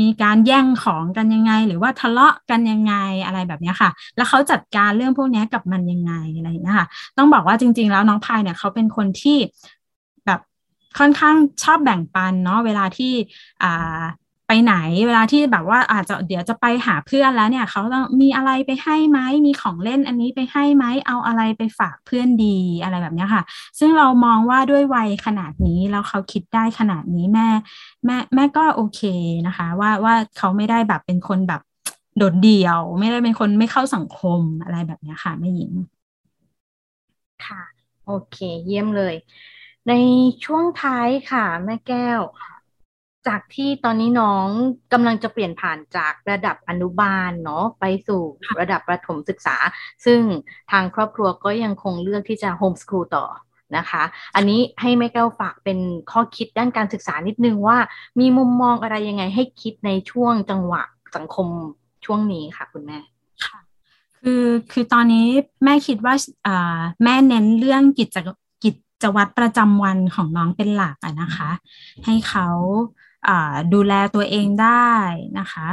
[0.00, 2.94] มีการแย่งของกันยังไง หรือว่าทะเลาะกันยังไง
[3.26, 6.86] อะไรแบบนี้ค่ะ แล้วเขาจัดการเรื่องพวกนี้กับมันยังไงอะไรอย่างนี้ค่ะ
[7.18, 9.38] ต้องบอกว่าจริง ๆ แล้วน้องพายเนี่ยเขาเป็นคนที่
[10.26, 10.40] แบบ
[10.98, 13.12] ค่อนข้างชอบแบ่งปันเนาะเวลาที่
[13.62, 14.02] อ่า
[14.48, 14.74] ไปไหน
[15.06, 23.42] เวลาที่แบบว่าอาจจะเดี๋ยวจะไปหาเพื่อนแล้วเนี่ยเขาต้องมีอะไรไปให้ไหมมีของเล่นอันนี้ไปให้ไหมเอาอะไรไปฝากเพื่อนดีอะไรแบบนี้ค่ะ
[23.78, 27.48] ซึ่งเรามองว่าด้วยวัยขนาดนี้แล้วเขาคิดได้ขนาดนี้แม่
[28.06, 29.00] แม่แม่ก็โอเค
[29.46, 31.60] นะคะ ว่าว่าเขาไม่ได้แบบเป็นคนแบบ
[32.16, 35.72] โดดเดี่ยว ไม่ได้เป็นคนไม่เข้าสังคมอะไรแบบนี้ค่ะแม่หญิง
[37.44, 37.62] ค่ะ
[38.04, 39.14] โโอเค เยี่ยมเลย
[39.86, 39.92] ใน
[40.44, 42.20] ช่วงท้ายค่ะ แม่แก้ว
[43.28, 44.46] จากที่ตอนนี้น้อง
[44.92, 48.22] กำลังจะเปลี่ยนผ่านจากระดับอนุบาลเนาะไปสู่
[48.60, 49.56] ระดับประถมศึกษา
[50.04, 50.20] ซึ่ง
[50.70, 53.24] ทางครอบครัวก็ยังคงเลือกที่จะโฮมสคูลต่อ
[53.76, 54.02] นะคะ
[54.34, 55.78] อันนี้ให้แม่แก้วฝากเป็น
[56.10, 57.78] ข้อคิดด้านการศึกษานิดนึงว่า
[58.20, 60.82] มีมุมมองอะไรยังไงให้คิดในช่วงจังหวะ
[61.16, 61.48] สังคม
[62.04, 62.98] ช่วงนี้ค่ะ คุณแม่
[63.44, 63.58] ค่ะ
[64.20, 65.26] คือคือตอนนี้
[65.64, 66.14] แม่คิดว่า
[67.04, 68.16] แม่เน้นเรื่องกิจ
[68.64, 68.70] กิ
[69.02, 71.50] จวัตรประจำวันของน้องเป็นหลักนะคะ
[72.04, 72.48] ให้เขา
[73.74, 74.92] ดูแลตัวเองได้
[75.38, 75.68] นะคะ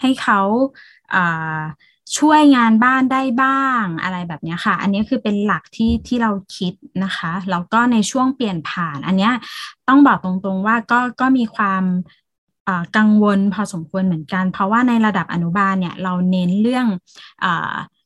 [0.00, 0.40] ให้เขา
[2.18, 6.74] ช่วยงานบ้านได้บ้างอะไรแบบนี้ค่ะ อันนี้คือเป็นหลักที่ที่เราคิด
[7.04, 9.30] นะคะแล้วก็ในช่วงเปลี่ยนผ่าน อันนี้
[9.88, 11.84] ต้องบอกตรงๆว่าก็ก็มีความ
[12.96, 16.86] กังวลพอสมควรเหมือนกัน เพราะว่าในระดับอนุบาลเนี่ยเราเน้นเรื่อง
[17.44, 17.46] อ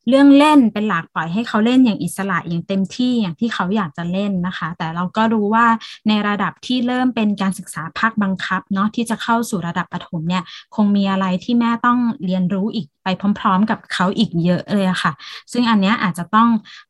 [0.09, 5.65] เรื่องเล่นเป็นหลักปล่อยให้เขาเล่นอย่างอิสระอย่างเต็มที่อย่างที่เขาอยากจะเล่นนะคะ แต่เราก็รู้ว่า
[6.07, 10.43] ในระดับที่เริ่มเป็นการศึกษาภาคบังคับเนาะที่จะเข้าสู่ระดับประถมเนี่ย
[10.75, 13.07] คงมีอะไรที่แม่ต้องเรียนรู้อีกไป
[13.39, 15.11] พร้อม ๆ กับเขาอีกเยอะเลยค่ะ
[15.51, 16.49] ซึ่งอันนี้อาจจะต้อง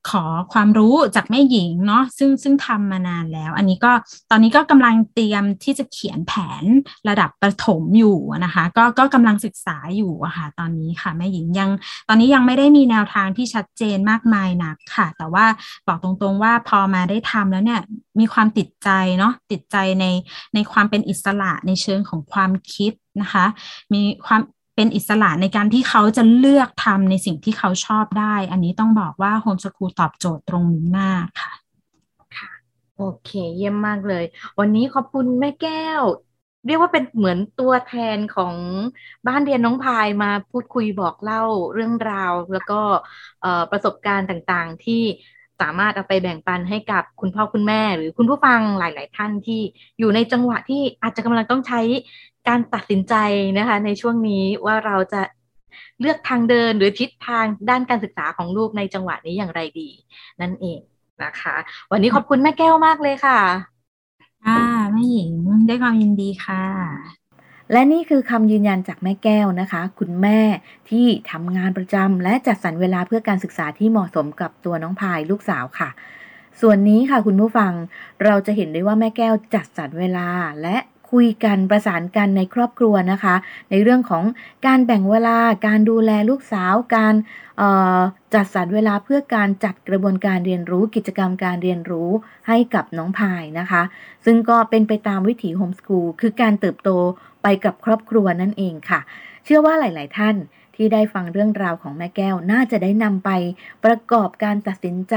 [0.10, 3.91] ขอความรู้จากแม่หญิงเนาะซึ่งซึ่งทำมานานแล้ว อันนี้ก็
[4.32, 6.63] ตอนนี้ก็กำลังเตรียมที่จะเขียนแผน
[7.10, 11.69] ระดับประถมอยู่นะคะ ก็ก็กำลังศึกษาอยู่อะค่ะ ตอนนี้ค่ะแม่หญิงยัง
[12.08, 15.45] ตอนนี้ยังไม่ได้มีแนวทางที่ชัดเจนมากมายนักค่ะ แต่ว่า
[15.88, 17.82] บอกตรงๆว่าพอมาได้ทำแล้วเนี่ย
[18.19, 20.06] มีความติดใจเนาะติดใจใน
[20.54, 23.45] ในความเป็นอิสระในเชิงของความคิดนะคะ
[23.93, 24.41] มีความ
[24.75, 31.53] เป็นอิสระในการที่เขาจะเลือกทำในสิ่งที่เขาชอบได้ อันนี้ต้องบอกว่าโฮมสกูลตอบโจทย์ตรงนี้มากค่ะ
[32.38, 32.51] ค่ะ
[32.97, 34.23] โอเค เยี่ยมมากเลย
[34.60, 36.03] วันนี้ขอบคุณแม่แก้ว
[36.65, 38.55] เรียกว่าเป็นเหมือนตัวแทนของ
[39.27, 42.81] บ้านเรียนน้องพายมาพูดคุยบอกเล่าเรื่องราว แล้วก็
[43.71, 45.03] ประสบการณ์ต่างๆที่
[45.62, 49.62] สามารถเอาไปแบ่งปันให้กับคุณพ่อคุณแม่ หรือคุณผู้ฟังหลาย ๆ ท่านที่
[50.00, 51.82] อยู่ในจังหวะที่อาจจะกำลังต้องใช้
[52.47, 53.15] การตัดสินใจ
[53.58, 55.21] นะคะ ในช่วงนี้ว่าเราจะ
[56.00, 59.89] เลือกทางเดินหรือทิศทางด้านการศึกษาของลูกในจังหวะนี้อย่างไรดี
[60.41, 60.80] นั่นเอง
[61.24, 61.56] นะคะ
[61.91, 63.39] วันนี้ขอบคุณแม่แก้วมากเลยค่ะ
[64.45, 64.62] ค่ะ
[64.93, 65.32] แม่หญิง
[65.67, 67.20] ได้ความยินดีค่ะ
[67.71, 70.39] และนี่คือคำยืนยันจากแม่แก้วนะคะ คุณแม่
[70.89, 75.89] ที่ทำงานประจำและจัดสรรเวลาเพื่อการศึกษาที่เหมาะสมกับตัวน้องพายลูกสาวค่ะ
[76.62, 77.71] ส่วนนี้ค่ะคุณผู้ฟัง
[78.25, 80.27] เราจะเห็นได้ว่าแม่แก้วจัดสรรเวลา
[80.62, 80.77] และ
[81.12, 83.36] คุยกันประสานกันในครอบครัวนะคะ
[83.71, 84.24] ในเรื่องของ
[84.67, 87.15] การแบ่งเวลาการดูแลลูกสาวการ
[88.34, 92.10] จัดสรรเวลาเพื่อการจัดกระบวนการเรียนรู้กิจกรรมการเรียนรู้
[92.47, 93.82] ให้กับน้องพายนะคะ
[94.26, 96.89] ซึ่งก็เป็นไปตามวิถีโฮมสกูลคือการเติบโต
[97.43, 99.00] ไปกับครอบครัวนั่นเองค่ะ
[99.45, 100.36] เชื่อว่าหลาย ๆ ท่าน
[100.81, 103.29] ที่ได้ฟังเรื่องราวของแม่แก้วน่าจะได้นำไป
[103.85, 105.15] ประกอบการตัดสินใจ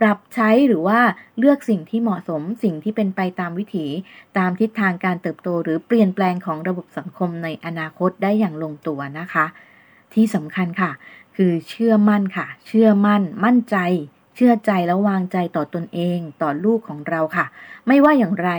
[0.00, 1.00] ปรับใช้หรือว่า
[1.38, 3.86] เลือกสิ่งที่เหมาะสมสิ่งที่เป็นไปตามวิถี
[4.38, 9.46] ตามทิศทางการเติบโต หรือเปลี่ยนแปลงของระบบสังคมในอนาคตได้อย่างลงตัวนะคะ
[10.14, 10.90] ที่สำคัญค่ะ
[11.36, 13.76] คือเชื่อมั่นค่ะ เชื่อมั่น มั่นใจ
[14.38, 17.46] เชื่อใจและวางใจต่อตนเองต่อลูกของเราค่ะ
[17.86, 18.50] ไม่ว่าอย่างไร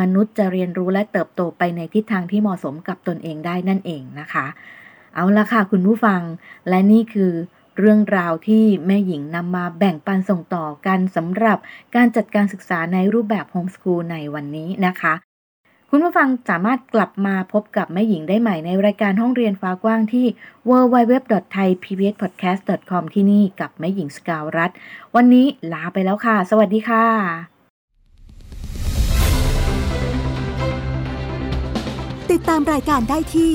[0.00, 4.46] มนุษย์จะเรียนรู้และเติบโตไปในทิศทางที่เหมาะสมกับตนเองได้นั่นเองนะคะ
[5.18, 6.22] เอาละค่ะคุณผู้ฟัง
[6.68, 7.32] และนี่คือ
[7.78, 11.58] เรื่องราวที่แม่หญิงนำมาแบ่งปันส่งต่อกันสำหรับ
[11.94, 15.14] การจัดการศึกษาในรูปแบบโฮมสกูลในวันนี้นะคะ
[15.90, 20.26] คุณผู้ฟังสามารถกลับมาพบกับแม่หญิงได้ใหม่ในรายการห้องเรียนฟ้ากว้างที่
[20.68, 24.70] www.thaipbspodcast.com ที่นี่กับแม่หญิงสกาวรัฐ
[25.16, 27.06] วันนี้ลาไปแล้วค่ะ สวัสดีค่ะ
[32.30, 33.54] ติดตามรายการได้ที่